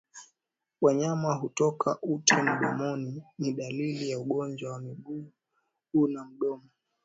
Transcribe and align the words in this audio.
Wanyama 0.81 1.39
kutoka 1.39 1.97
ute 2.01 2.41
mdomoni 2.43 3.23
ni 3.39 3.53
dalili 3.53 4.09
ya 4.09 4.19
ugonjwa 4.19 4.71
wa 4.71 4.79
miguu 4.79 5.31
na 5.93 6.25
mdomo 6.25 6.69